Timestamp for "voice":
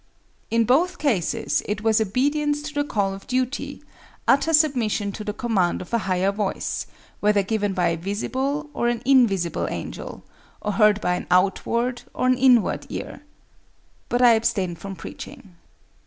6.31-6.87